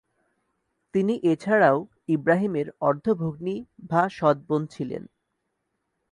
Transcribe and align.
তিনি 0.93 1.13
এছাড়াও 1.23 1.77
ইব্রাহিমের 2.07 2.67
অর্ধ-ভগ্নী 2.79 3.55
বা 3.89 4.01
সৎ 4.09 4.37
বোন 4.47 4.61
ছিলেন। 4.67 5.03